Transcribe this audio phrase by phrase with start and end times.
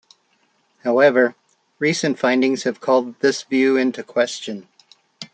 [0.83, 1.35] However,
[1.77, 4.67] recent findings have called this view into question.